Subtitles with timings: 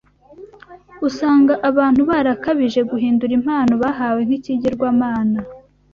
[1.07, 5.39] Usanga abantu barakabije guhindura impano bahawe nk’ikigirwamana